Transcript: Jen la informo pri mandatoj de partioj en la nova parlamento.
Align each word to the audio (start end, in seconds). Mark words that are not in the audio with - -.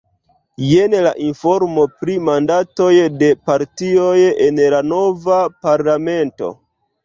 Jen 0.69 0.95
la 1.07 1.11
informo 1.25 1.83
pri 1.99 2.15
mandatoj 2.31 2.89
de 3.21 3.31
partioj 3.51 4.17
en 4.49 4.65
la 4.79 4.83
nova 4.97 5.41
parlamento. 5.69 6.55